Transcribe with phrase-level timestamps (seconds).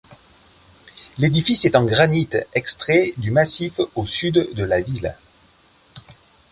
[1.19, 5.15] L'édifice est en granite extrait du massif au sud de la ville.